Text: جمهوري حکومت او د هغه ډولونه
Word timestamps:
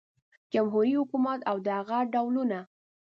جمهوري 0.53 0.93
حکومت 1.01 1.39
او 1.49 1.55
د 1.65 1.67
هغه 1.79 1.97
ډولونه 2.13 2.59